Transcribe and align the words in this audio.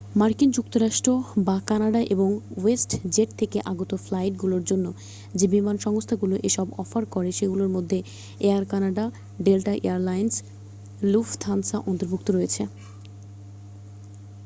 মার্কিন 0.15 0.49
যুক্তরাষ্ট্র 0.51 1.09
বা 1.47 1.57
কানাডা 1.65 2.01
এবং 2.13 2.29
ওয়েস্ট 2.57 2.91
জেট 3.13 3.29
থেকে 3.39 3.57
আগত 3.65 3.91
ফ্লাইটগুলোর 4.05 4.63
জন্য 4.63 4.85
যে 5.33 5.45
বিমান 5.47 5.75
সংস্থাগুলো 5.79 6.35
এসব 6.43 6.67
অফার 6.77 7.03
করে 7.11 7.29
সেগুলোর 7.31 7.73
মধ্যে 7.75 7.97
Air 8.41 8.63
Canada 8.65 9.05
Delta 9.39 9.73
Air 9.79 10.01
Lines 10.01 10.33
Lufthansa 11.03 11.77
অন্তর্ভুক্ত 11.83 12.27
রয়েছে 12.29 12.61